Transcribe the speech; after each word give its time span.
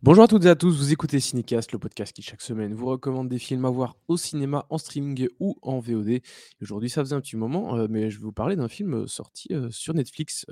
Bonjour 0.00 0.22
à 0.22 0.28
toutes 0.28 0.44
et 0.44 0.48
à 0.48 0.54
tous, 0.54 0.76
vous 0.78 0.92
écoutez 0.92 1.18
Cinécast, 1.18 1.72
le 1.72 1.78
podcast 1.80 2.12
qui 2.12 2.22
chaque 2.22 2.40
semaine 2.40 2.72
vous 2.72 2.86
recommande 2.86 3.28
des 3.28 3.40
films 3.40 3.64
à 3.64 3.70
voir 3.70 3.96
au 4.06 4.16
cinéma, 4.16 4.64
en 4.70 4.78
streaming 4.78 5.26
ou 5.40 5.56
en 5.60 5.80
VOD. 5.80 6.20
Aujourd'hui, 6.62 6.88
ça 6.88 7.02
faisait 7.02 7.16
un 7.16 7.20
petit 7.20 7.36
moment, 7.36 7.76
euh, 7.76 7.88
mais 7.90 8.08
je 8.08 8.18
vais 8.18 8.22
vous 8.22 8.30
parler 8.32 8.54
d'un 8.54 8.68
film 8.68 8.94
euh, 8.94 9.06
sorti 9.08 9.48
euh, 9.50 9.68
sur 9.72 9.94
Netflix, 9.94 10.46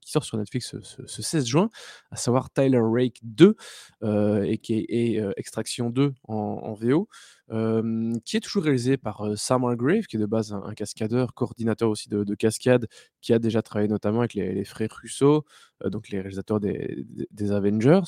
qui 0.00 0.10
sort 0.10 0.24
sur 0.24 0.38
Netflix 0.38 0.70
ce, 0.70 0.80
ce- 0.80 1.06
ce 1.06 1.20
16 1.20 1.44
juin, 1.44 1.68
à 2.10 2.16
savoir 2.16 2.50
Tyler 2.50 2.80
Rake 2.82 3.18
2, 3.22 3.54
euh, 4.02 4.42
et 4.44 4.56
qui 4.56 4.86
est 4.88 5.22
Extraction 5.36 5.90
2 5.90 6.14
en, 6.24 6.72
VO, 6.72 7.06
qui 8.24 8.36
est 8.38 8.40
toujours 8.40 8.62
réalisé 8.62 8.96
par 8.96 9.20
euh, 9.26 9.36
Sam 9.36 9.62
Hargrave, 9.64 10.04
qui 10.06 10.16
est 10.16 10.20
de 10.20 10.24
base 10.24 10.54
un, 10.54 10.72
cascadeur, 10.72 11.34
coordinateur 11.34 11.90
aussi 11.90 12.08
de, 12.08 12.24
de 12.24 12.34
cascade, 12.34 12.86
qui 13.20 13.34
a 13.34 13.38
déjà 13.38 13.60
travaillé 13.60 13.88
notamment 13.88 14.20
avec 14.20 14.32
les, 14.32 14.64
frères 14.64 14.88
Russo, 15.02 15.44
donc 15.84 16.08
les 16.08 16.20
réalisateurs 16.20 16.60
des 16.60 17.52
Avengers. 17.52 18.00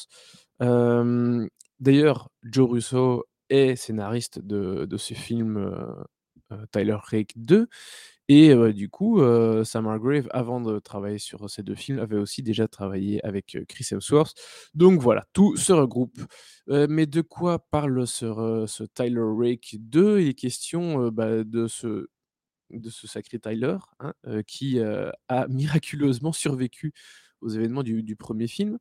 D'ailleurs, 1.81 2.31
Joe 2.45 2.71
Russo 2.71 3.25
est 3.51 3.77
scénariste 3.77 4.41
de 4.41 4.97
ce 4.97 5.15
film, 5.15 5.59
heu 5.59 5.77
heu, 6.53 6.67
Tyler 6.73 6.97
Rake 7.03 7.33
2 7.37 7.69
et 8.29 8.51
heu, 8.55 8.73
du 8.75 8.89
coup, 8.91 9.21
Sam 9.65 9.87
Hargrave, 9.89 10.29
avant 10.33 10.61
de 10.61 10.79
travailler 10.81 11.19
sur 11.19 11.51
ces 11.51 11.63
2 11.65 11.75
films, 11.75 11.99
avait 12.01 12.17
aussi 12.19 12.43
déjà 12.43 12.69
travaillé 12.69 13.25
avec, 13.27 13.59
Chris 13.69 13.87
Hemsworth. 13.93 14.35
Donc 14.75 15.01
voilà, 15.01 15.27
tout 15.35 15.57
se 15.57 15.73
regroupe. 15.73 16.19
Mais 16.69 17.07
de 17.07 17.21
quoi 17.23 17.59
parle 17.71 18.07
ce 18.07 18.85
Tyler 18.95 19.23
Rake 19.25 19.77
2? 19.81 20.21
Il 20.21 20.29
est 20.29 20.35
question, 20.35 21.09
bah, 21.11 21.45
de 21.45 21.69
ce 21.69 22.09
sacré 23.07 23.39
Tyler, 23.39 23.77
hein, 24.01 24.15
qui, 24.47 24.81
a 24.81 25.13
miraculeusement 25.49 26.33
survécu 26.33 26.93
aux 27.43 27.49
événements 27.51 27.83
du 27.83 28.17
1 28.17 28.49
film. 28.49 28.79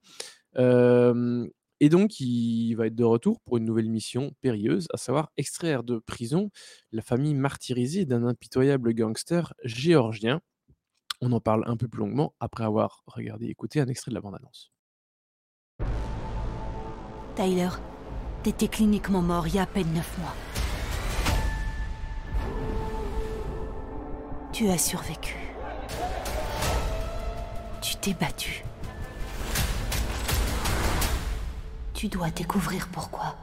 Et 1.82 1.90
donc 1.90 2.20
il 2.20 2.76
va 2.76 2.86
être 2.86 2.96
de 2.96 3.04
retour 3.04 3.42
pour 3.42 3.58
une 3.58 3.66
nouvelle 3.66 3.90
mission 3.90 4.32
périlleuse, 4.40 4.88
à 4.94 4.98
savoir 4.98 5.32
extraire 5.36 5.84
de 5.84 5.98
prison 5.98 6.52
la 6.92 7.02
famille 7.02 7.34
martyrisée 7.34 8.06
d'un 8.06 8.24
impitoyable 8.26 8.94
gangster 8.94 9.54
géorgien. 9.64 10.42
On 11.22 11.32
en 11.32 11.42
parle 11.42 11.64
un 11.66 11.76
peu 11.78 11.88
plus 11.88 12.00
longuement 12.00 12.36
après 12.40 12.64
avoir 12.64 13.04
regardé 13.08 13.48
et 13.48 13.50
écouté 13.50 13.82
un 13.82 13.88
extrait 13.88 14.12
de 14.12 14.16
la 14.16 14.22
bande 14.22 14.36
annonce. 14.36 14.72
Tyler, 17.36 17.70
t'étais 18.44 18.68
cliniquement 18.68 19.22
mort 19.24 19.48
il 19.48 19.56
y 19.56 19.59
a 19.59 19.64
à 19.64 19.66
peine 19.66 19.92
neuf 19.92 20.18
mois. 20.20 20.36
Tu 24.54 24.70
as 24.70 24.78
survécu. 24.78 25.36
Tu 27.82 27.96
t'es 27.96 28.14
battu. 28.14 28.64
Tu 32.02 32.07
dois 32.07 32.31
découvrir 32.31 32.88
pourquoi. 32.88 33.35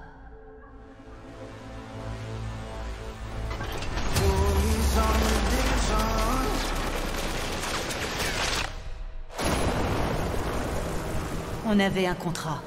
On 11.66 11.78
avait 11.78 12.06
un 12.08 12.16
contrat. 12.16 12.60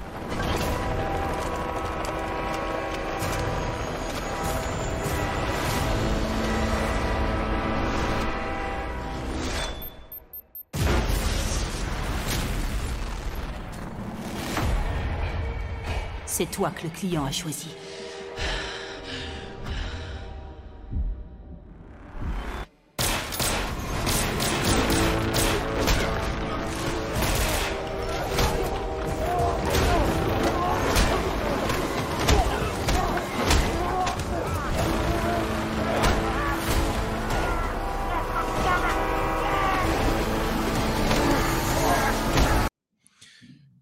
C'est 16.33 16.49
toi 16.49 16.71
que 16.71 16.83
le 16.83 16.89
client 16.89 17.25
a 17.25 17.31
choisi. 17.31 17.67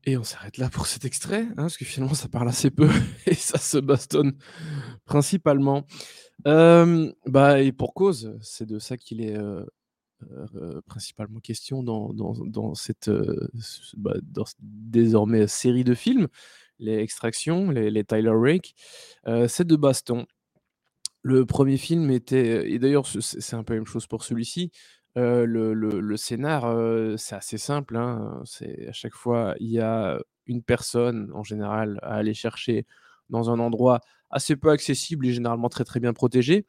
Et 0.09 0.17
on 0.17 0.23
s'arrête 0.23 0.57
là 0.57 0.69
pour 0.69 0.87
cet 0.87 1.05
extrait, 1.05 1.41
hein, 1.51 1.53
parce 1.55 1.77
que 1.77 1.85
finalement 1.85 2.15
ça 2.15 2.27
parle 2.27 2.49
assez 2.49 2.71
peu 2.71 2.89
et 3.27 3.35
ça 3.35 3.59
se 3.59 3.77
bastonne 3.77 4.33
principalement. 5.05 5.85
Hem, 6.45 7.13
bah 7.27 7.61
et 7.61 7.71
pour 7.71 7.93
cause, 7.93 8.37
c'est 8.41 8.65
de 8.67 8.79
ça 8.79 8.97
qu'il 8.97 9.21
est, 9.21 9.37
heu 9.37 9.65
heu, 10.55 10.81
principalement 10.87 11.39
question 11.41 11.83
cette, 12.75 13.11
bah, 13.97 14.15
dans 14.23 14.45
c 14.45 14.55
désormais 14.61 15.47
série 15.47 15.83
de 15.85 15.95
films, 15.95 16.27
les 16.79 16.97
Extraction, 16.99 17.71
les 17.71 18.03
Tyler 18.05 18.33
Rake, 18.33 18.75
c'est 19.49 19.67
de 19.67 19.75
baston. 19.77 20.25
Le 21.23 21.45
premier 21.45 21.77
film 21.77 22.11
était 22.11 22.71
et 22.71 22.79
d'ailleurs 22.79 23.07
ce 23.07 23.21
c'est 23.21 23.41
c'est 23.41 23.55
un 23.57 23.63
peu 23.63 23.73
la 23.75 23.79
même 23.81 23.87
chose 23.87 24.07
pour 24.07 24.23
celui-ci, 24.23 24.71
le 25.15 26.15
scénar, 26.17 26.63
c'est 27.17 27.35
assez 27.35 27.57
simple, 27.57 27.97
hein, 27.97 28.41
c'est 28.45 28.87
à 28.87 28.93
chaque 28.93 29.13
fois 29.15 29.55
il 29.59 29.69
y 29.69 29.79
a, 29.79 30.19
une 30.47 30.63
personne 30.63 31.29
en 31.35 31.43
général 31.43 31.99
à 32.01 32.15
aller 32.15 32.33
chercher 32.33 32.85
dans 33.29 33.51
un 33.51 33.59
endroit 33.59 33.99
assez 34.31 34.55
peu 34.55 34.69
accessible 34.71 35.27
et 35.27 35.31
généralement 35.33 35.69
très, 35.69 35.83
très 35.83 35.99
bien 35.99 36.13
protégé 36.13 36.65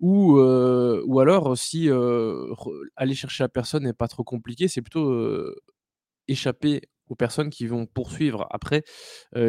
ou, 0.00 0.38
ou 0.40 1.20
alors 1.20 1.56
si, 1.58 1.88
aller 2.96 3.14
chercher 3.14 3.44
la 3.44 3.48
personne 3.48 3.84
n'est 3.84 3.92
pas 3.92 4.08
trop 4.08 4.24
compliqué, 4.24 4.68
c'est 4.68 4.82
plutôt, 4.82 5.12
échapper 6.28 6.82
aux 7.08 7.14
personnes 7.14 7.50
qui 7.50 7.66
vont 7.66 7.86
poursuivre 7.86 8.46
après, 8.50 8.84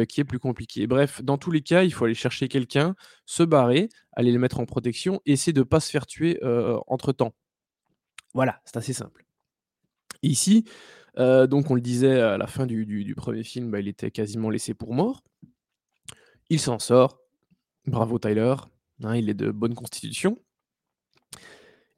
qui 0.08 0.20
est 0.20 0.24
plus 0.24 0.38
compliqué. 0.38 0.86
Bref, 0.86 1.22
dans 1.22 1.38
tous 1.38 1.50
les 1.50 1.62
cas, 1.62 1.84
il 1.84 1.92
faut 1.92 2.04
aller 2.04 2.14
chercher 2.14 2.48
quelqu'un, 2.48 2.94
se 3.26 3.42
barrer, 3.42 3.88
aller 4.12 4.32
le 4.32 4.38
mettre 4.38 4.60
en 4.60 4.66
protection, 4.66 5.20
et 5.26 5.32
essayer 5.32 5.52
de 5.52 5.62
pas 5.62 5.80
se 5.80 5.90
faire 5.90 6.06
tuer, 6.06 6.38
heu, 6.44 6.76
entre-temps. 6.86 7.34
Voilà, 8.34 8.60
c'est 8.64 8.76
assez 8.76 8.92
simple. 8.92 9.24
Ici, 10.22 10.64
heu, 11.18 11.46
donc 11.48 11.70
on 11.70 11.74
le 11.76 11.80
disait 11.82 12.20
à 12.20 12.38
la 12.38 12.46
fin 12.48 12.66
du 12.66 12.86
du 12.86 13.14
1 13.14 13.44
film, 13.44 13.70
bah, 13.70 13.80
il 13.80 13.88
était 13.88 14.10
quasiment 14.10 14.50
laissé 14.50 14.74
pour 14.74 14.94
mort. 14.94 15.22
Il 16.50 16.60
s'en 16.60 16.78
sort, 16.78 17.20
bravo 17.86 18.18
Tyler, 18.18 18.54
hein, 19.04 19.16
il 19.16 19.30
est 19.30 19.34
de 19.34 19.50
bonne 19.52 19.74
constitution. 19.74 20.38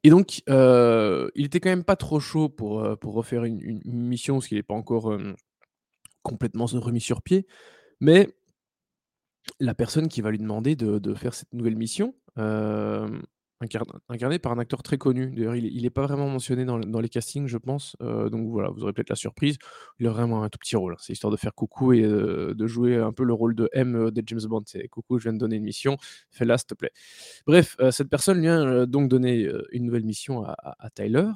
Et 0.03 0.09
donc, 0.09 0.41
heu, 0.49 1.31
il 1.35 1.45
était 1.45 1.59
quand 1.59 1.69
même 1.69 1.83
pas 1.83 1.95
trop 1.95 2.19
chaud 2.19 2.49
pour, 2.49 2.81
heu, 2.83 2.95
pour 2.95 3.13
refaire 3.13 3.43
une 3.43 3.59
une 3.61 3.81
mission 4.07 4.35
parce 4.35 4.47
qu'il 4.47 4.57
est 4.57 4.63
pas 4.63 4.73
encore, 4.73 5.15
complètement 6.23 6.67
remis 6.67 7.01
sur 7.01 7.21
pied. 7.23 7.47
Mais 8.01 8.29
la 9.59 9.73
personne 9.75 10.07
qui 10.07 10.21
va 10.21 10.31
lui 10.31 10.37
demander 10.37 10.75
de 10.75 10.99
de 10.99 11.13
faire 11.13 11.33
cette 11.33 11.53
nouvelle 11.53 11.75
mission, 11.75 12.15
incarn 13.61 13.85
incarnée 14.09 14.39
par 14.39 14.51
un 14.53 14.59
acteur 14.59 14.83
très 14.83 14.97
connu. 14.97 15.31
D'ailleurs, 15.35 15.55
il 15.55 15.65
est 15.65 15.69
il 15.73 15.85
est 15.85 15.89
pas 15.91 16.03
vraiment 16.07 16.27
mentionné 16.29 16.65
dans 16.65 16.77
les 17.01 17.09
castings, 17.09 17.47
je 17.47 17.57
pense, 17.57 17.95
heu, 18.01 18.29
donc 18.29 18.49
voilà, 18.51 18.69
vous 18.69 18.83
aurez 18.83 18.93
peut-être 18.93 19.09
la 19.09 19.15
surprise. 19.15 19.57
Il 19.99 20.07
a 20.07 20.11
vraiment 20.11 20.43
un 20.43 20.49
tout 20.49 20.59
petit 20.59 20.75
rôle, 20.75 20.93
hein. 20.93 20.97
C'est 20.99 21.13
histoire 21.13 21.31
de 21.31 21.37
faire 21.37 21.53
coucou 21.53 21.93
et 21.93 22.03
heu, 22.03 22.53
de 22.55 22.67
jouer 22.67 22.97
un 22.97 23.13
peu 23.13 23.23
le 23.23 23.33
rôle 23.33 23.55
de 23.55 23.69
M, 23.73 23.95
heu, 23.95 24.11
des 24.11 24.23
James 24.25 24.41
Bond. 24.49 24.63
C'est: 24.65 24.87
«Coucou, 24.89 25.19
je 25.19 25.23
viens 25.23 25.33
de 25.33 25.37
donner 25.39 25.57
une 25.57 25.63
mission, 25.63 25.97
fais-la 26.31 26.57
s'il 26.57 26.67
te 26.67 26.73
plaît». 26.75 26.91
Bref, 27.47 27.77
cette 27.91 28.09
personne 28.09 28.41
vient, 28.41 28.65
heu, 28.65 28.87
donc 28.87 29.11
heu, 29.47 29.67
une 29.71 29.85
nouvelle 29.85 30.05
mission 30.05 30.43
à 30.45 30.89
Tyler, 30.95 31.29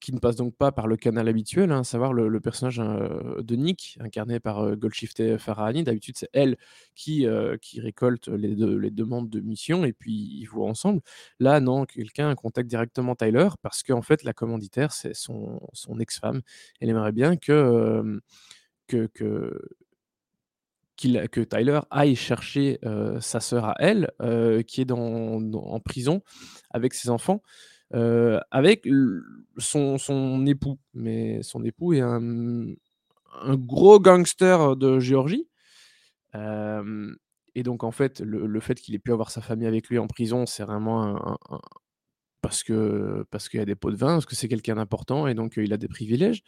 qui 0.00 0.12
ne 0.14 0.18
passe 0.18 0.36
donc 0.36 0.56
pas 0.56 0.72
par 0.72 0.86
le 0.86 0.96
canal 0.96 1.28
habituel, 1.28 1.70
hein, 1.72 1.80
à 1.80 1.84
savoir 1.84 2.12
le 2.12 2.40
personnage, 2.40 2.80
heu, 2.80 3.42
de 3.42 3.56
Nick, 3.56 3.98
incarné 4.00 4.40
par, 4.40 4.64
heu, 4.64 4.76
Golshifteh 4.76 5.38
Farahani. 5.38 5.84
D'habitude, 5.84 6.16
c'est 6.18 6.30
elle 6.32 6.56
qui, 6.94 7.26
qui 7.62 7.80
récolte 7.80 8.28
les 8.28 8.54
de 8.56 8.74
les 8.76 8.90
demandes 8.90 9.28
de 9.30 9.40
mission 9.40 9.84
et 9.84 9.92
puis 9.92 10.12
ils 10.40 10.46
voient 10.46 10.68
ensemble. 10.68 11.00
Là, 11.38 11.60
non, 11.60 11.84
quelqu'un 11.86 12.34
contacte 12.34 12.68
directement 12.68 13.14
Tyler 13.14 13.48
parce 13.62 13.82
qu'en 13.82 14.02
fait, 14.02 14.24
la 14.24 14.32
commanditaire, 14.32 14.92
c'est 14.92 15.14
son 15.14 15.60
ex-femme. 16.00 16.42
Elle 16.80 16.88
aimerait 16.90 17.12
bien 17.12 17.36
que, 17.36 18.00
hem, 18.00 18.20
que 18.88 19.06
que 19.14 19.70
que 20.96 21.40
Tyler 21.40 21.80
aille 21.90 22.14
chercher, 22.14 22.78
sa 23.20 23.40
sœur 23.40 23.64
à 23.64 23.74
elle, 23.78 24.10
qui 24.66 24.82
est 24.82 24.90
en 24.92 25.80
prison 25.80 26.22
avec 26.70 26.94
ses 26.94 27.08
enfants, 27.10 27.42
avec 27.92 28.86
l 28.86 29.20
son 29.58 29.98
son 29.98 30.46
époux. 30.46 30.78
Mais 30.94 31.42
son 31.42 31.64
époux 31.64 31.92
est 31.92 32.00
un, 32.00 32.66
un 33.42 33.56
gros 33.56 34.00
gangster 34.00 34.76
de 34.76 34.98
Géorgie. 34.98 35.48
Et 37.54 37.62
donc 37.62 37.84
en 37.84 37.90
fait, 37.90 38.20
le 38.20 38.46
le 38.46 38.60
fait 38.60 38.80
qu'il 38.80 38.94
ait 38.94 38.98
pu 38.98 39.12
avoir 39.12 39.30
sa 39.30 39.40
famille 39.40 39.66
avec 39.66 39.88
lui 39.88 39.98
en 39.98 40.06
prison, 40.06 40.46
c'est 40.46 40.62
vraiment 40.62 41.36
parce 42.42 42.62
que 42.62 43.26
parce 43.30 43.48
qu'il 43.48 43.58
y 43.58 43.62
a 43.62 43.66
des 43.66 43.74
pots 43.74 43.90
de 43.90 43.96
vin, 43.96 44.14
parce 44.14 44.26
que 44.26 44.34
c'est 44.34 44.48
quelqu'un 44.48 44.76
d'important 44.76 45.26
et 45.26 45.34
donc 45.34 45.54
il 45.56 45.72
a 45.72 45.76
des 45.76 45.88
privilèges. 45.88 46.42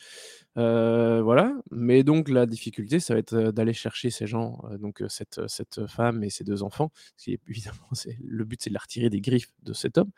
voilà, 0.54 1.54
mais 1.70 2.02
donc 2.04 2.28
la 2.28 2.46
difficulté, 2.46 3.00
ça 3.00 3.14
va 3.14 3.20
être, 3.20 3.50
d'aller 3.52 3.74
chercher 3.74 4.10
ces 4.10 4.26
gens, 4.26 4.62
donc 4.78 5.02
cette, 5.08 5.40
cette 5.48 5.86
femme 5.86 6.22
et 6.24 6.30
ses 6.30 6.44
deux 6.44 6.62
enfants, 6.62 6.90
parce 7.16 7.26
le 8.24 8.44
but, 8.44 8.62
c'est 8.62 8.70
de 8.70 8.74
la 8.74 8.80
retirer 8.80 9.10
des 9.10 9.20
griffes 9.20 9.52
de 9.62 9.72
cet 9.72 9.98
homme. 9.98 10.10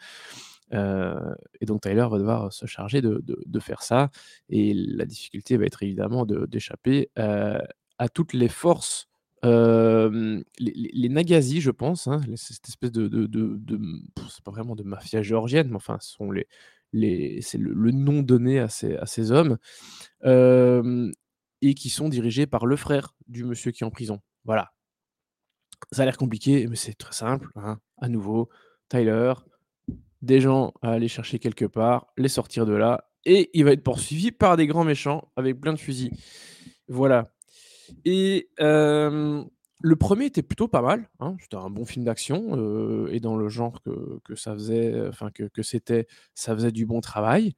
Et 0.72 1.66
donc 1.66 1.82
Tyler 1.82 2.06
va 2.10 2.18
devoir 2.18 2.52
se 2.52 2.66
charger 2.66 3.00
de 3.00 3.22
de 3.26 3.60
faire 3.60 3.82
ça 3.82 4.10
et 4.48 4.74
la 4.74 5.04
difficulté 5.04 5.56
va 5.56 5.66
être 5.66 5.82
évidemment 5.82 6.26
d'échapper, 6.26 7.10
à 7.16 8.08
toutes 8.12 8.32
les 8.32 8.48
forces 8.48 9.08
les, 9.42 10.42
les, 10.58 11.08
Nagasi, 11.08 11.60
je 11.60 11.70
pense, 11.70 12.06
hein, 12.06 12.22
cette 12.36 12.68
espèce 12.68 12.92
de, 12.92 13.08
de, 13.08 13.26
de, 13.26 13.80
c'est 14.30 14.42
pas 14.42 14.50
vraiment 14.50 14.74
de 14.74 14.82
mafia 14.82 15.22
géorgienne, 15.22 15.68
mais 15.68 15.76
enfin, 15.76 15.98
sont 16.00 16.30
les, 16.30 16.46
les, 16.92 17.42
c'est 17.42 17.58
le, 17.58 17.90
nom 17.90 18.22
donné 18.22 18.58
à 18.58 18.68
ces, 18.68 18.96
à 18.96 19.06
ces 19.06 19.32
hommes, 19.32 19.58
et 21.64 21.74
qui 21.74 21.88
sont 21.88 22.08
dirigés 22.08 22.46
par 22.46 22.66
le 22.66 22.76
frère 22.76 23.14
du 23.26 23.44
monsieur 23.44 23.72
qui 23.72 23.84
est 23.84 23.86
en 23.86 23.90
prison. 23.90 24.20
Voilà. 24.44 24.72
Ça 25.92 26.02
a 26.02 26.04
l'air 26.04 26.16
compliqué, 26.16 26.66
mais 26.68 26.76
c'est 26.76 26.94
très 26.94 27.12
simple. 27.12 27.50
Hein. 27.56 27.78
À 27.98 28.08
nouveau, 28.08 28.48
Tyler, 28.88 29.34
des 30.24 30.40
gens 30.40 30.72
à 30.82 30.90
aller 30.92 31.08
chercher 31.08 31.38
quelque 31.38 31.64
part, 31.64 32.06
les 32.16 32.28
sortir 32.28 32.66
de 32.66 32.74
là, 32.74 33.10
et 33.24 33.50
il 33.54 33.64
va 33.64 33.72
être 33.72 33.82
poursuivi 33.82 34.32
par 34.32 34.56
des 34.56 34.66
grands 34.66 34.84
méchants 34.84 35.30
avec 35.36 35.60
plein 35.60 35.72
de 35.72 35.78
fusils. 35.78 36.10
Voilà. 36.88 37.32
Et 38.04 38.48
le 38.58 39.96
premier 39.96 40.26
était 40.26 40.42
plutôt 40.42 40.68
pas 40.68 40.82
mal, 40.82 41.10
hein, 41.20 41.36
c'était 41.40 41.56
un 41.56 41.70
bon 41.70 41.84
film 41.84 42.04
d'action, 42.04 43.06
et 43.08 43.20
dans 43.20 43.36
le 43.36 43.48
genre 43.48 43.82
que 43.82 44.20
que 44.24 44.34
ça 44.34 44.54
faisait, 44.54 45.08
enfin 45.08 45.30
que 45.30 45.44
que 45.44 45.62
c'était, 45.62 46.06
ça 46.34 46.54
faisait 46.54 46.72
du 46.72 46.86
bon 46.86 47.00
travail. 47.00 47.54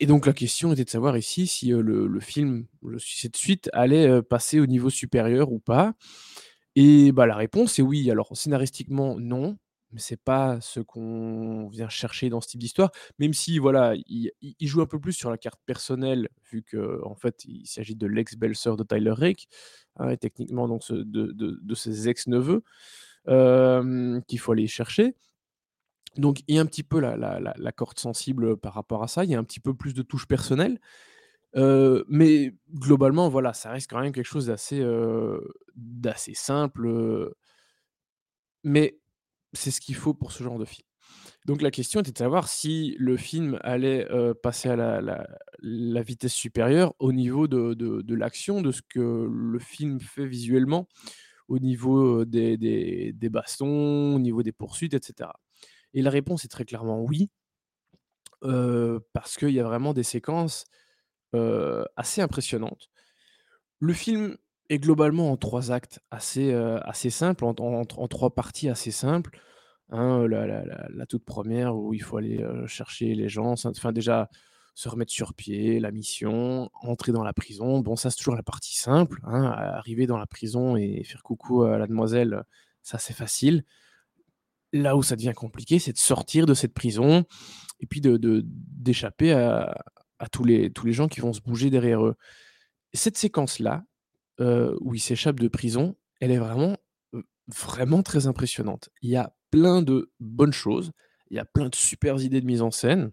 Et 0.00 0.06
donc 0.06 0.26
la 0.26 0.32
question 0.32 0.72
était 0.72 0.84
de 0.84 0.90
savoir 0.90 1.16
ici 1.16 1.46
si, 1.46 1.68
le 1.68 2.06
le 2.06 2.20
film, 2.20 2.66
cette 2.98 3.36
suite 3.36 3.70
allait, 3.72 4.22
passer 4.22 4.60
au 4.60 4.66
niveau 4.66 4.90
supérieur 4.90 5.52
ou 5.52 5.60
pas. 5.60 5.94
Et 6.76 7.12
bah, 7.12 7.26
la 7.26 7.36
réponse 7.36 7.78
est 7.78 7.82
oui. 7.82 8.10
Alors 8.10 8.36
scénaristiquement, 8.36 9.16
non 9.18 9.56
mais 9.94 10.00
c'est 10.00 10.20
pas 10.20 10.60
ce 10.60 10.80
qu'on 10.80 11.68
vient 11.68 11.88
chercher 11.88 12.28
dans 12.28 12.40
ce 12.40 12.48
type 12.48 12.60
d'histoire. 12.60 12.90
Même 13.20 13.32
si, 13.32 13.58
voilà, 13.58 13.94
il, 13.94 14.32
joue 14.60 14.82
un 14.82 14.86
peu 14.86 14.98
plus 14.98 15.12
sur 15.12 15.30
la 15.30 15.38
carte 15.38 15.60
personnelle, 15.64 16.28
vu 16.50 16.64
qu'en 16.64 17.12
en 17.12 17.14
fait, 17.14 17.44
il 17.44 17.66
s'agit 17.66 17.94
de 17.94 18.06
l'ex-belle-sœur 18.08 18.76
de 18.76 18.82
Tyler 18.82 19.12
Rake, 19.12 19.46
hein, 19.96 20.10
et 20.10 20.18
techniquement 20.18 20.66
donc 20.66 20.82
de, 20.90 21.32
de, 21.32 21.74
ses 21.76 22.08
ex-neveux, 22.08 22.64
qu'il 24.26 24.38
faut 24.40 24.52
aller 24.52 24.66
chercher. 24.66 25.14
Donc, 26.16 26.40
il 26.48 26.56
y 26.56 26.58
a 26.58 26.60
un 26.60 26.66
petit 26.66 26.82
peu 26.82 26.98
la, 27.00 27.16
la, 27.16 27.40
la, 27.40 27.72
corde 27.72 27.98
sensible 27.98 28.56
par 28.56 28.74
rapport 28.74 29.02
à 29.02 29.08
ça. 29.08 29.24
Il 29.24 29.30
y 29.30 29.34
a 29.34 29.38
un 29.38 29.44
petit 29.44 29.60
peu 29.60 29.74
plus 29.74 29.94
de 29.94 30.02
touche 30.02 30.26
personnelle. 30.26 30.80
mais 31.54 32.52
globalement, 32.74 33.28
voilà, 33.28 33.52
ça 33.52 33.70
reste 33.70 33.88
quand 33.90 34.00
même 34.00 34.12
quelque 34.12 34.26
chose 34.26 34.46
d'assez 34.46 34.84
d'assez 35.76 36.34
simple. 36.34 37.32
mais 38.64 38.98
c'est 39.54 39.70
ce 39.70 39.80
qu'il 39.80 39.94
faut 39.94 40.14
pour 40.14 40.32
ce 40.32 40.42
genre 40.42 40.58
de 40.58 40.64
film. 40.64 40.86
Donc 41.46 41.60
la 41.60 41.70
question 41.70 42.00
était 42.00 42.12
de 42.12 42.18
savoir 42.18 42.48
si 42.48 42.96
le 42.98 43.16
film 43.16 43.58
allait 43.62 44.08
passer 44.42 44.70
à 44.70 44.76
la, 44.76 46.02
vitesse 46.02 46.32
supérieure 46.32 46.94
au 46.98 47.12
niveau 47.12 47.48
de, 47.48 48.14
l'action, 48.14 48.62
de 48.62 48.72
ce 48.72 48.80
que 48.82 49.28
le 49.30 49.58
film 49.58 50.00
fait 50.00 50.26
visuellement, 50.26 50.88
au 51.48 51.58
niveau 51.58 52.24
des, 52.24 53.12
bastons, 53.30 54.14
au 54.14 54.18
niveau 54.18 54.42
des 54.42 54.52
poursuites, 54.52 54.94
etc. 54.94 55.30
Et 55.92 56.02
la 56.02 56.10
réponse 56.10 56.44
est 56.44 56.48
très 56.48 56.64
clairement 56.64 57.02
oui, 57.02 57.30
parce 58.40 59.36
qu'il 59.36 59.50
y 59.50 59.60
a 59.60 59.64
vraiment 59.64 59.92
des 59.92 60.02
séquences 60.02 60.64
assez 61.96 62.22
impressionnantes. 62.22 62.88
Le 63.80 63.92
film 63.92 64.38
est 64.70 64.78
globalement 64.78 65.30
en 65.30 65.36
trois 65.36 65.72
actes 65.72 66.00
assez, 66.10 66.52
assez 66.52 67.10
simples, 67.10 67.44
en, 67.44 67.84
trois 67.84 68.34
parties 68.34 68.68
assez 68.68 68.90
simples. 68.90 69.38
Hein, 69.90 70.26
la 70.28 71.06
toute 71.06 71.24
première 71.24 71.76
où 71.76 71.92
il 71.92 72.02
faut 72.02 72.16
aller, 72.16 72.44
chercher 72.66 73.14
les 73.14 73.28
gens, 73.28 73.54
enfin 73.64 73.92
déjà 73.92 74.30
se 74.74 74.88
remettre 74.88 75.12
sur 75.12 75.34
pied, 75.34 75.78
la 75.78 75.92
mission, 75.92 76.68
entrer 76.82 77.12
dans 77.12 77.22
la 77.22 77.32
prison. 77.32 77.78
Bon 77.80 77.94
ça 77.94 78.10
c'est 78.10 78.16
toujours 78.16 78.34
la 78.34 78.42
partie 78.42 78.76
simple, 78.76 79.20
hein, 79.24 79.44
arriver 79.44 80.06
dans 80.06 80.18
la 80.18 80.26
prison 80.26 80.76
et 80.76 81.04
faire 81.04 81.22
coucou 81.22 81.62
à 81.62 81.78
la 81.78 81.86
demoiselle, 81.86 82.42
ça 82.82 82.98
c'est 82.98 83.14
facile. 83.14 83.64
Là 84.72 84.96
où 84.96 85.02
ça 85.02 85.14
devient 85.14 85.32
compliqué, 85.34 85.78
c'est 85.78 85.92
de 85.92 85.98
sortir 85.98 86.46
de 86.46 86.54
cette 86.54 86.74
prison 86.74 87.24
et 87.78 87.86
puis 87.86 88.00
de 88.00 88.18
d'échapper 88.44 89.32
à 89.32 90.28
tous 90.32 90.44
les 90.44 90.70
tous 90.72 90.86
les 90.86 90.92
gens 90.92 91.06
qui 91.06 91.20
vont 91.20 91.32
se 91.32 91.40
bouger 91.40 91.70
derrière 91.70 92.04
eux. 92.04 92.16
Cette 92.92 93.16
séquence-là, 93.16 93.84
où 94.40 94.94
ils 94.94 95.00
s'échappent 95.00 95.40
de 95.40 95.48
prison, 95.48 95.96
elle 96.20 96.30
est 96.30 96.38
vraiment, 96.38 96.76
vraiment 97.48 98.02
très 98.02 98.26
impressionnante. 98.26 98.88
Il 99.02 99.10
y 99.10 99.16
a 99.16 99.34
plein 99.50 99.82
de 99.82 100.10
bonnes 100.20 100.52
choses, 100.52 100.92
il 101.30 101.36
y 101.36 101.40
a 101.40 101.44
plein 101.44 101.68
de 101.68 101.74
super 101.74 102.20
idées 102.20 102.40
de 102.40 102.46
mise 102.46 102.62
en 102.62 102.70
scène. 102.70 103.12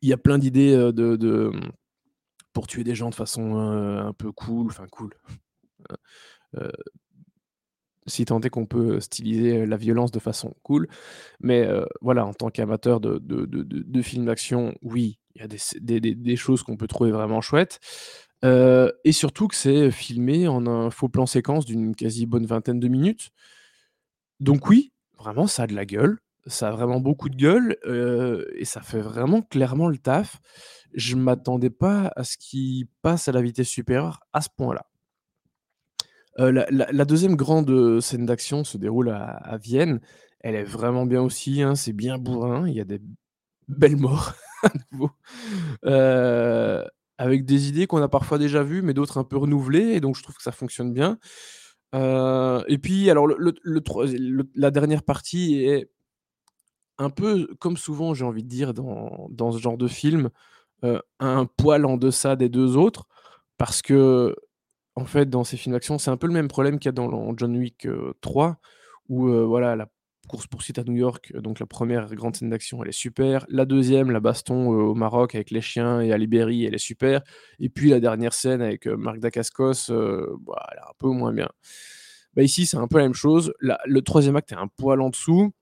Il 0.00 0.08
y 0.08 0.12
a 0.12 0.16
plein 0.16 0.38
d'idées, 0.38 0.76
de 0.76 1.50
mmh, 1.52 1.70
pour 2.52 2.66
tuer 2.66 2.84
des 2.84 2.94
gens 2.94 3.10
de 3.10 3.14
façon, 3.14 3.56
un 3.56 4.12
peu 4.12 4.32
cool, 4.32 4.68
enfin 4.68 4.86
cool, 4.90 5.14
si 8.06 8.24
tant 8.26 8.40
est 8.40 8.50
qu'on 8.50 8.66
peut, 8.66 9.00
styliser, 9.00 9.64
la 9.66 9.76
violence 9.76 10.10
de 10.10 10.18
façon 10.18 10.54
cool. 10.62 10.88
Mais, 11.40 11.68
voilà, 12.00 12.26
en 12.26 12.34
tant 12.34 12.50
qu'amateur 12.50 13.00
de 13.00 14.02
films 14.02 14.26
d'action, 14.26 14.74
oui, 14.82 15.18
il 15.34 15.42
y 15.42 15.44
a 15.44 15.48
des 16.14 16.36
choses 16.36 16.62
qu'on 16.62 16.76
peut 16.76 16.86
trouver 16.86 17.10
vraiment 17.10 17.40
chouettes. 17.40 17.80
Et 18.44 19.12
surtout 19.12 19.48
que 19.48 19.54
c'est 19.54 19.90
filmé 19.90 20.46
en 20.48 20.66
un 20.66 20.90
faux 20.90 21.08
plan 21.08 21.26
séquence 21.26 21.64
d'une 21.64 21.96
quasi 21.96 22.26
bonne 22.26 22.46
vingtaine 22.46 22.80
de 22.80 22.88
minutes. 22.88 23.30
Donc 24.40 24.68
oui, 24.68 24.92
vraiment 25.18 25.46
ça 25.46 25.64
a 25.64 25.66
de 25.66 25.74
la 25.74 25.86
gueule, 25.86 26.18
ça 26.46 26.68
a 26.68 26.72
vraiment 26.72 27.00
beaucoup 27.00 27.28
de 27.28 27.36
gueule, 27.36 27.76
et 28.56 28.64
ça 28.64 28.80
fait 28.82 29.00
vraiment 29.00 29.42
clairement 29.42 29.88
le 29.88 29.98
taf. 29.98 30.40
Je 30.94 31.16
m'attendais 31.16 31.70
pas 31.70 32.12
à 32.16 32.24
ce 32.24 32.36
qu'il 32.36 32.86
passe 33.02 33.28
à 33.28 33.32
la 33.32 33.42
vitesse 33.42 33.68
supérieure 33.68 34.20
à 34.32 34.40
ce 34.40 34.48
point-là. 34.56 34.86
la 36.38 37.04
deuxième 37.04 37.36
grande, 37.36 38.00
scène 38.00 38.26
d'action 38.26 38.64
se 38.64 38.76
déroule 38.76 39.10
à 39.10 39.58
Vienne. 39.62 40.00
Elle 40.44 40.56
est 40.56 40.64
vraiment 40.64 41.06
bien 41.06 41.22
aussi, 41.22 41.62
hein, 41.62 41.74
c'est 41.74 41.94
bien 41.94 42.18
bourrin, 42.18 42.68
il 42.68 42.74
y 42.74 42.80
a 42.80 42.84
des 42.84 43.00
belles 43.66 43.96
morts 43.96 44.34
à 44.62 44.68
nouveau, 44.92 45.10
avec 47.24 47.46
des 47.46 47.68
idées 47.68 47.86
qu'on 47.86 48.02
a 48.02 48.08
parfois 48.08 48.36
déjà 48.36 48.62
vues, 48.62 48.82
mais 48.82 48.92
d'autres 48.92 49.16
un 49.16 49.24
peu 49.24 49.38
renouvelées 49.38 49.94
et 49.94 50.00
donc 50.00 50.14
je 50.14 50.22
trouve 50.22 50.36
que 50.36 50.42
ça 50.42 50.52
fonctionne 50.52 50.92
bien. 50.92 51.18
Euh, 51.94 52.62
et 52.68 52.76
puis, 52.76 53.08
alors, 53.08 53.26
la 54.54 54.70
dernière 54.70 55.02
partie 55.02 55.64
est 55.64 55.90
un 56.98 57.08
peu, 57.08 57.48
comme 57.60 57.78
souvent, 57.78 58.12
j'ai 58.12 58.26
envie 58.26 58.42
de 58.42 58.48
dire, 58.48 58.74
dans, 58.74 59.28
dans 59.30 59.52
ce 59.52 59.58
genre 59.58 59.78
de 59.78 59.88
film, 59.88 60.28
euh, 60.84 61.00
un 61.18 61.46
poil 61.46 61.86
en 61.86 61.96
deçà 61.96 62.36
des 62.36 62.50
deux 62.50 62.76
autres, 62.76 63.06
parce 63.56 63.80
que, 63.80 64.36
en 64.94 65.06
fait, 65.06 65.30
dans 65.30 65.44
ces 65.44 65.56
films 65.56 65.72
d'action, 65.72 65.96
c'est 65.96 66.10
un 66.10 66.18
peu 66.18 66.26
le 66.26 66.34
même 66.34 66.48
problème 66.48 66.78
qu'il 66.78 66.88
y 66.88 66.90
a 66.90 66.92
dans 66.92 67.34
John 67.38 67.56
Wick 67.56 67.88
3, 68.20 68.48
euh, 68.48 68.54
où, 69.08 69.28
voilà, 69.46 69.76
la 69.76 69.88
course-poursuite 70.26 70.78
à 70.78 70.84
New 70.84 70.94
York, 70.94 71.32
donc 71.36 71.60
la 71.60 71.66
première 71.66 72.12
grande 72.14 72.36
scène 72.36 72.50
d'action, 72.50 72.82
elle 72.82 72.88
est 72.88 72.92
super. 72.92 73.44
La 73.48 73.64
deuxième, 73.64 74.10
la 74.10 74.20
baston 74.20 74.68
au 74.68 74.94
Maroc 74.94 75.34
avec 75.34 75.50
les 75.50 75.60
chiens 75.60 76.00
et 76.00 76.12
à 76.12 76.18
Libéry, 76.18 76.64
elle 76.64 76.74
est 76.74 76.78
super. 76.78 77.22
Et 77.60 77.68
puis 77.68 77.90
la 77.90 78.00
dernière 78.00 78.34
scène 78.34 78.62
avec 78.62 78.86
Marc 78.86 79.18
Dacascos, 79.18 79.88
bah, 79.88 80.66
elle 80.72 80.78
est 80.78 80.88
un 80.88 80.94
peu 80.98 81.08
moins 81.08 81.32
bien. 81.32 81.48
Bah, 82.34 82.42
ici, 82.42 82.66
c'est 82.66 82.76
un 82.76 82.88
peu 82.88 82.98
la 82.98 83.04
même 83.04 83.14
chose. 83.14 83.52
le 83.60 84.00
troisième 84.02 84.36
acte 84.36 84.52
est 84.52 84.56
un 84.56 84.68
poil 84.68 85.00
en 85.00 85.10
dessous, 85.10 85.52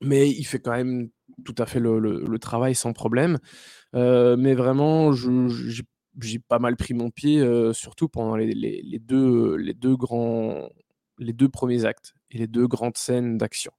mais 0.00 0.28
il 0.30 0.44
fait 0.44 0.60
quand 0.60 0.72
même 0.72 1.10
tout 1.44 1.54
à 1.58 1.66
fait 1.66 1.80
le, 1.80 2.38
travail 2.38 2.74
sans 2.74 2.92
problème. 2.92 3.38
mais 3.94 4.54
vraiment, 4.54 5.12
j'ai 5.12 6.38
pas 6.48 6.58
mal 6.58 6.76
pris 6.76 6.94
mon 6.94 7.10
pied, 7.10 7.44
surtout 7.72 8.08
pendant 8.08 8.36
les, 8.36 8.98
deux, 9.00 9.56
les 9.56 9.74
deux 9.74 9.96
grands 9.96 10.68
les 11.20 11.32
deux 11.32 11.48
premiers 11.48 11.84
actes 11.84 12.14
et 12.30 12.38
les 12.38 12.46
deux 12.46 12.66
grandes 12.66 12.96
scènes 12.96 13.38
d'action. 13.38 13.72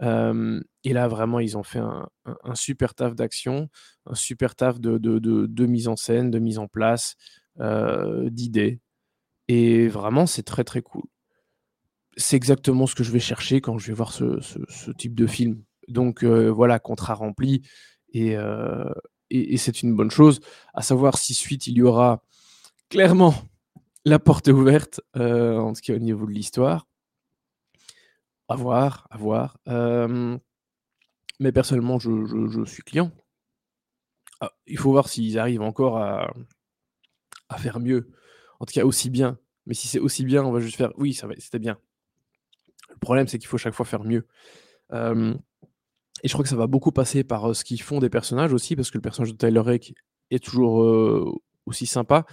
et 0.00 0.92
là, 0.92 1.08
vraiment, 1.08 1.38
ils 1.40 1.58
ont 1.58 1.62
fait 1.62 1.80
un, 1.80 2.08
super 2.54 2.94
taf 2.94 3.14
d'action, 3.14 3.68
un 4.06 4.14
super 4.14 4.54
taf 4.56 4.80
de, 4.80 5.66
mise 5.66 5.88
en 5.88 5.96
scène, 5.96 6.30
de 6.30 6.38
mise 6.38 6.58
en 6.58 6.68
place, 6.68 7.16
d'idées. 7.58 8.80
Et 9.48 9.88
vraiment, 9.88 10.26
c'est 10.26 10.44
très 10.44 10.64
très 10.64 10.82
cool. 10.82 11.04
C'est 12.16 12.36
exactement 12.36 12.86
ce 12.86 12.94
que 12.94 13.04
je 13.04 13.10
vais 13.10 13.20
chercher 13.20 13.60
quand 13.60 13.78
je 13.78 13.88
vais 13.88 13.94
voir 13.94 14.12
ce, 14.12 14.90
type 14.92 15.14
de 15.14 15.26
film. 15.26 15.62
Donc 15.88 16.24
voilà, 16.24 16.78
contrat 16.78 17.14
rempli. 17.14 17.62
Et, 18.12 18.36
et, 19.30 19.56
c'est 19.56 19.82
une 19.82 19.94
bonne 19.94 20.10
chose. 20.10 20.40
À 20.74 20.82
savoir 20.82 21.18
si 21.18 21.34
suite 21.34 21.66
il 21.66 21.74
y 21.74 21.82
aura 21.82 22.22
clairement 22.88 23.34
la 24.04 24.18
porte 24.18 24.48
est 24.48 24.52
ouverte, 24.52 25.00
en 25.14 25.74
ce 25.74 25.82
qui 25.82 25.92
est 25.92 25.94
au 25.94 25.98
niveau 25.98 26.26
de 26.26 26.32
l'histoire. 26.32 26.86
À 28.48 28.56
voir, 28.56 29.06
à 29.10 29.16
voir. 29.16 29.58
Mais 31.42 31.50
personnellement, 31.50 31.98
je, 31.98 32.64
suis 32.66 32.82
client. 32.82 33.10
Ah, 34.40 34.52
il 34.66 34.78
faut 34.78 34.90
voir 34.92 35.08
s'ils 35.08 35.38
arrivent 35.38 35.62
encore 35.62 35.98
à, 35.98 36.32
faire 37.58 37.80
mieux. 37.80 38.10
En 38.60 38.64
tout 38.64 38.72
cas, 38.72 38.84
aussi 38.84 39.10
bien. 39.10 39.38
Mais 39.66 39.74
si 39.74 39.88
c'est 39.88 39.98
aussi 39.98 40.24
bien, 40.24 40.44
on 40.44 40.52
va 40.52 40.60
juste 40.60 40.76
faire 40.76 40.92
oui, 40.98 41.14
ça 41.14 41.26
c'était 41.38 41.58
bien. 41.58 41.78
Le 42.90 42.96
problème, 42.96 43.26
c'est 43.26 43.38
qu'il 43.38 43.48
faut 43.48 43.58
chaque 43.58 43.74
fois 43.74 43.86
faire 43.86 44.04
mieux. 44.04 44.26
Euh, 44.92 45.34
et 46.22 46.28
je 46.28 46.32
crois 46.32 46.44
que 46.44 46.48
ça 46.48 46.56
va 46.56 46.68
beaucoup 46.68 46.92
passer 46.92 47.24
par 47.24 47.50
euh, 47.50 47.54
ce 47.54 47.64
qu'ils 47.64 47.82
font 47.82 47.98
des 47.98 48.10
personnages 48.10 48.52
aussi, 48.52 48.76
parce 48.76 48.90
que 48.90 48.98
le 48.98 49.02
personnage 49.02 49.32
de 49.32 49.36
Tyler 49.36 49.60
Rake 49.60 49.94
est 50.30 50.42
toujours 50.42 50.82
euh, 50.82 51.32
aussi 51.66 51.86
sympa. 51.86 52.24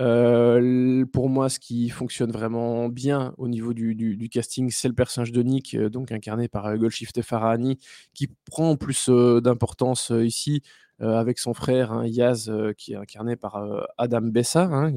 Euh, 0.00 1.04
pour 1.12 1.28
moi, 1.28 1.48
ce 1.48 1.58
qui 1.58 1.90
fonctionne 1.90 2.30
vraiment 2.30 2.88
bien 2.88 3.34
au 3.36 3.48
niveau 3.48 3.74
du, 3.74 4.28
casting, 4.30 4.70
c'est 4.70 4.88
le 4.88 4.94
personnage 4.94 5.32
de 5.32 5.42
Nick, 5.42 5.74
euh, 5.74 5.90
donc 5.90 6.10
incarné 6.10 6.48
par 6.48 6.66
euh, 6.66 6.76
Golshifteh 6.76 7.22
Farahani, 7.22 7.78
qui 8.14 8.28
prend 8.46 8.76
plus 8.76 9.08
d'importance 9.08 10.10
ici 10.10 10.62
avec 11.02 11.38
son 11.38 11.54
frère 11.54 11.92
hein, 11.92 12.06
Yaz, 12.06 12.52
qui 12.76 12.92
est 12.92 12.96
incarné 12.96 13.34
par 13.34 13.88
Adam 13.96 14.20
Bessa, 14.20 14.64
hein, 14.64 14.92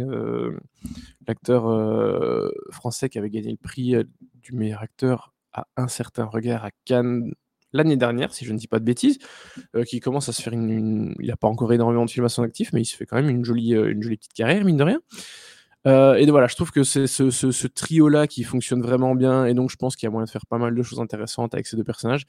l'acteur 1.26 1.64
français 2.72 3.08
qui 3.08 3.18
avait 3.18 3.30
gagné 3.30 3.52
le 3.52 3.58
prix 3.58 3.96
du 4.42 4.52
meilleur 4.52 4.82
acteur 4.82 5.34
à 5.54 5.66
un 5.78 5.88
certain 5.88 6.26
regard 6.26 6.66
à 6.66 6.72
Cannes 6.84 7.34
l'année 7.74 7.98
dernière, 7.98 8.34
si 8.34 8.46
je 8.46 8.54
ne 8.54 8.58
dis 8.58 8.68
pas 8.68 8.80
de 8.80 8.86
bêtises, 8.86 9.18
euh, 9.76 9.84
qui 9.84 10.00
commence 10.00 10.30
à 10.30 10.34
se 10.34 10.42
faire 10.42 10.54
une, 10.54 11.16
Il 11.20 11.28
n'a 11.28 11.38
pas 11.38 11.48
encore 11.48 11.74
énormément 11.74 12.06
de 12.06 12.10
films 12.10 12.26
à 12.26 12.30
son 12.30 12.44
actif, 12.44 12.72
mais 12.74 12.82
il 12.82 12.86
se 12.86 12.96
fait 12.96 13.06
quand 13.06 13.18
même 13.18 13.30
une 13.30 13.44
jolie, 13.44 13.76
euh, 13.76 13.92
une 13.92 14.02
jolie 14.02 14.18
petite 14.18 14.34
carrière, 14.34 14.64
mine 14.64 14.78
de 14.78 14.84
rien. 14.84 15.00
Euh, 15.86 16.16
et 16.16 16.26
voilà, 16.28 16.48
je 16.48 16.56
trouve 16.56 16.72
que 16.72 16.84
c'est 16.84 17.08
ce, 17.08 17.68
trio-là 17.68 18.28
qui 18.28 18.44
fonctionne 18.44 18.82
vraiment 18.82 19.16
bien, 19.16 19.46
et 19.46 19.54
donc 19.54 19.70
je 19.70 19.76
pense 19.76 19.96
qu'il 19.96 20.08
y 20.08 20.08
a 20.08 20.12
moyen 20.12 20.26
de 20.26 20.30
faire 20.30 20.46
pas 20.46 20.58
mal 20.58 20.74
de 20.74 20.84
choses 20.84 21.00
intéressantes 21.00 21.54
avec 21.54 21.68
ces 21.68 21.76
deux 21.76 21.84
personnages. 21.84 22.26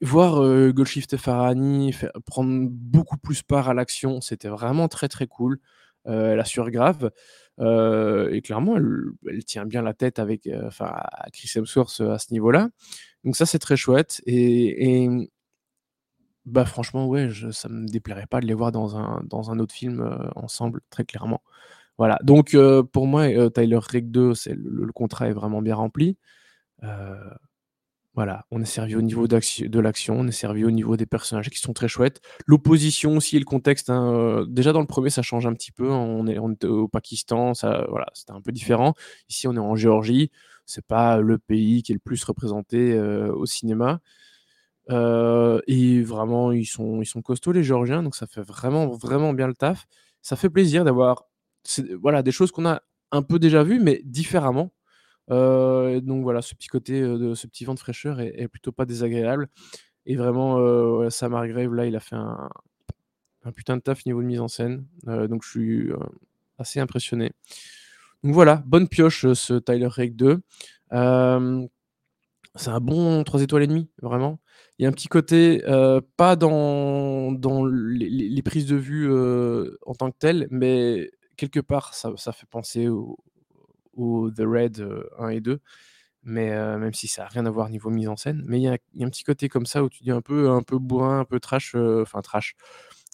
Voir 0.00 0.42
euh, 0.42 0.72
Farahani 1.18 1.92
faire- 1.92 2.10
prendre 2.26 2.68
beaucoup 2.70 3.18
plus 3.18 3.42
part 3.42 3.68
à 3.68 3.74
l'action, 3.74 4.20
c'était 4.20 4.48
vraiment 4.48 4.88
très 4.88 5.08
très 5.08 5.26
cool. 5.26 5.58
Euh, 6.06 6.32
elle 6.32 6.40
assure 6.40 6.70
grave. 6.70 7.10
Euh, 7.60 8.30
et 8.32 8.40
clairement, 8.40 8.76
elle, 8.78 8.88
elle 9.28 9.44
tient 9.44 9.66
bien 9.66 9.82
la 9.82 9.92
tête 9.92 10.18
avec, 10.18 10.48
enfin, 10.64 10.94
Chris 11.32 11.50
Hemsworth 11.54 12.00
à 12.00 12.18
ce 12.18 12.32
niveau-là. 12.32 12.70
Donc 13.24 13.36
ça, 13.36 13.46
c'est 13.46 13.58
très 13.58 13.76
chouette. 13.76 14.22
Et, 14.26 15.08
bah 16.46 16.64
franchement, 16.64 17.06
ouais, 17.06 17.28
je, 17.30 17.50
ça 17.50 17.68
me 17.68 17.86
déplairait 17.86 18.26
pas 18.26 18.40
de 18.40 18.46
les 18.46 18.54
voir 18.54 18.72
dans 18.72 18.96
un, 18.96 19.22
dans 19.24 19.50
un 19.50 19.58
autre 19.58 19.74
film 19.74 20.00
euh, 20.00 20.28
ensemble, 20.36 20.80
très 20.90 21.04
clairement. 21.04 21.42
Voilà. 21.98 22.18
Donc 22.22 22.54
euh, 22.54 22.82
pour 22.82 23.06
moi, 23.06 23.22
euh, 23.28 23.50
Tyler 23.50 23.78
Rake 23.80 24.10
2, 24.10 24.34
c'est 24.34 24.54
le, 24.54 24.90
contrat 24.92 25.28
est 25.28 25.32
vraiment 25.32 25.62
bien 25.62 25.74
rempli. 25.76 26.16
Voilà, 28.14 28.44
on 28.50 28.60
est 28.60 28.66
servi 28.66 28.96
au 28.96 29.02
niveau 29.02 29.28
de 29.28 29.78
l'action, 29.80 30.18
on 30.18 30.26
est 30.26 30.32
servi 30.32 30.64
au 30.64 30.70
niveau 30.72 30.96
des 30.96 31.06
personnages 31.06 31.48
qui 31.48 31.60
sont 31.60 31.72
très 31.72 31.86
chouettes. 31.86 32.20
L'opposition 32.44 33.16
aussi 33.16 33.36
et 33.36 33.38
le 33.38 33.44
contexte, 33.44 33.88
hein, 33.88 34.44
déjà 34.48 34.72
dans 34.72 34.80
le 34.80 34.86
premier, 34.86 35.10
ça 35.10 35.22
change 35.22 35.46
un 35.46 35.54
petit 35.54 35.70
peu. 35.70 35.88
On 35.88 36.26
est, 36.26 36.38
on 36.38 36.50
était 36.52 36.66
au 36.66 36.88
Pakistan, 36.88 37.54
ça, 37.54 37.86
voilà, 37.88 38.06
c'était 38.12 38.32
un 38.32 38.40
peu 38.40 38.50
différent. 38.50 38.94
Ici, 39.28 39.46
on 39.46 39.54
est 39.54 39.60
en 39.60 39.76
Géorgie. 39.76 40.32
C'est 40.70 40.86
pas 40.86 41.20
le 41.20 41.36
pays 41.38 41.82
qui 41.82 41.90
est 41.90 41.94
le 41.94 42.00
plus 42.00 42.22
représenté 42.22 42.92
euh, 42.92 43.32
au 43.34 43.44
cinéma. 43.44 44.00
Euh, 44.90 45.60
et 45.66 46.02
vraiment, 46.02 46.52
ils 46.52 46.66
sont, 46.66 47.02
ils 47.02 47.06
sont 47.06 47.22
costauds 47.22 47.52
les 47.52 47.64
Géorgiens, 47.64 48.02
donc 48.02 48.14
ça 48.14 48.26
fait 48.28 48.42
vraiment, 48.42 48.86
vraiment 48.88 49.32
bien 49.32 49.48
le 49.48 49.54
taf. 49.54 49.86
Ça 50.22 50.36
fait 50.36 50.50
plaisir 50.50 50.84
d'avoir, 50.84 51.26
voilà, 52.00 52.22
des 52.22 52.32
choses 52.32 52.52
qu'on 52.52 52.66
a 52.66 52.82
un 53.10 53.22
peu 53.22 53.40
déjà 53.40 53.64
vues, 53.64 53.80
mais 53.80 54.00
différemment. 54.04 54.72
Euh, 55.30 56.00
donc 56.00 56.22
voilà, 56.22 56.40
ce 56.40 56.54
petit 56.54 56.68
côté, 56.68 57.00
de 57.00 57.34
ce 57.34 57.48
petit 57.48 57.64
vent 57.64 57.74
de 57.74 57.80
fraîcheur 57.80 58.20
est, 58.20 58.48
plutôt 58.48 58.72
pas 58.72 58.86
désagréable. 58.86 59.48
Et 60.06 60.16
vraiment, 60.16 60.56
ouais, 60.98 61.10
Sam 61.10 61.32
là, 61.34 61.86
il 61.86 61.96
a 61.96 62.00
fait 62.00 62.16
un, 62.16 62.48
un 63.44 63.52
putain 63.52 63.76
de 63.76 63.82
taf 63.82 64.06
niveau 64.06 64.22
de 64.22 64.26
mise 64.26 64.40
en 64.40 64.48
scène. 64.48 64.86
Donc 65.04 65.42
je 65.42 65.50
suis 65.50 65.90
assez 66.58 66.78
impressionné. 66.78 67.32
Donc 68.22 68.34
voilà, 68.34 68.62
bonne 68.66 68.88
pioche 68.88 69.24
euh, 69.24 69.34
ce 69.34 69.54
Tyler 69.54 69.86
Rake 69.86 70.14
2. 70.16 70.40
Euh, 70.92 71.66
c'est 72.56 72.70
un 72.70 72.80
bon 72.80 73.22
3 73.24 73.42
étoiles 73.42 73.62
et 73.62 73.66
demi, 73.66 73.90
vraiment. 74.02 74.40
Il 74.78 74.82
y 74.82 74.86
a 74.86 74.88
un 74.88 74.92
petit 74.92 75.08
côté, 75.08 75.62
euh, 75.68 76.00
pas 76.16 76.36
dans, 76.36 77.30
les, 77.64 78.42
prises 78.42 78.66
de 78.66 78.76
vue 78.76 79.10
en 79.86 79.94
tant 79.94 80.10
que 80.10 80.16
telles, 80.18 80.48
mais 80.50 81.10
quelque 81.36 81.60
part, 81.60 81.94
ça, 81.94 82.32
fait 82.32 82.46
penser 82.48 82.88
au, 82.88 83.16
The 84.30 84.40
Red 84.40 84.80
euh, 84.80 85.08
1 85.18 85.28
et 85.30 85.40
2. 85.40 85.60
Mais 86.22 86.50
même 86.50 86.92
si 86.92 87.08
ça 87.08 87.22
n'a 87.22 87.28
rien 87.28 87.46
à 87.46 87.50
voir 87.50 87.70
niveau 87.70 87.88
mise 87.88 88.08
en 88.08 88.16
scène, 88.16 88.42
mais 88.46 88.58
il 88.58 88.62
y 88.64 88.68
a, 88.68 88.76
il 88.94 89.02
a 89.02 89.06
un 89.06 89.10
petit 89.10 89.24
côté 89.24 89.48
comme 89.48 89.64
ça 89.64 89.82
où 89.82 89.88
tu 89.88 90.02
dis 90.02 90.10
un 90.10 90.20
peu, 90.20 90.50
un 90.50 90.62
peu 90.62 90.78
bourrin, 90.78 91.20
un 91.20 91.24
peu 91.24 91.40
trash, 91.40 91.74
enfin 91.74 92.20
trash, 92.20 92.56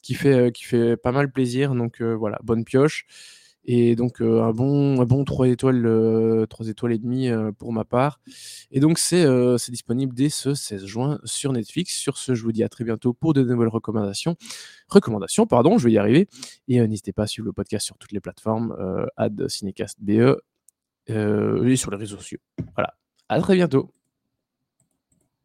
qui 0.03 0.15
fait, 0.15 0.51
qui 0.53 0.65
fait 0.65 0.97
pas 0.97 1.13
mal 1.13 1.31
plaisir. 1.31 1.75
Donc 1.75 2.03
voilà, 2.03 2.39
bonne 2.43 2.65
pioche. 2.65 3.07
Et 3.69 3.97
donc 3.97 4.23
euh, 4.23 4.43
un 4.43 4.53
bon, 4.53 5.01
un 5.01 5.05
bon 5.05 5.25
3 5.25 5.49
étoiles, 5.49 5.85
euh, 5.87 6.47
3 6.47 6.69
étoiles 6.69 6.93
et 6.93 6.99
demie 6.99 7.29
euh, 7.29 7.51
pour 7.51 7.73
ma 7.73 7.85
part. 7.85 8.21
Et 8.71 8.79
donc 8.79 8.99
c'est 8.99 9.25
euh, 9.25 9.57
disponible 9.69 10.15
dès 10.15 10.29
ce 10.29 10.55
16 10.55 10.87
juin 10.87 11.19
sur 11.25 11.53
Netflix. 11.53 11.95
Sur 11.95 12.17
ce, 12.17 12.35
je 12.35 12.43
vous 12.45 12.53
dis 12.53 12.63
à 12.63 12.69
très 12.69 12.85
bientôt 12.85 13.13
pour 13.13 13.35
de 13.35 13.43
nouvelles 13.43 13.69
recommandations. 13.69 14.37
Recommandations, 14.89 15.47
pardon, 15.47 15.79
je 15.79 15.85
vais 15.85 15.93
y 15.93 15.99
arriver. 15.99 16.29
Et 16.69 16.81
euh, 16.81 16.87
n'hésitez 16.87 17.13
pas 17.13 17.25
à 17.25 17.27
suivre 17.27 17.47
le 17.47 17.53
podcast 17.53 17.85
sur 17.85 17.99
toutes 17.99 18.13
les 18.13 18.21
plateformes, 18.21 18.77
euh, 18.79 19.07
ad 19.17 19.49
Cinecast 19.49 19.99
BE, 20.01 20.37
euh, 21.11 21.67
et 21.67 21.77
sur 21.77 21.91
les 21.91 21.97
réseaux 21.97 22.17
sociaux. 22.17 22.39
Voilà. 22.77 22.95
À 23.29 23.41
très 23.41 23.57
bientôt. 23.57 23.91